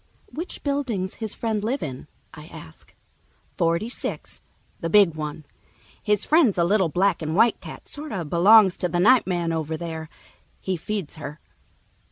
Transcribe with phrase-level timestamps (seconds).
[0.33, 2.95] "Which building's his friend live in?" I ask.
[3.55, 4.41] "Forty six,
[4.79, 5.45] the big one.
[6.01, 9.53] His friend's a little black and white cat, sort of belongs to the night man
[9.53, 10.09] over there.
[10.59, 11.39] He feeds her."